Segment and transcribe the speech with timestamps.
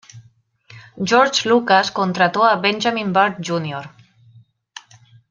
[1.09, 3.87] George Lucas contrató a Benjamin Burtt, Jr.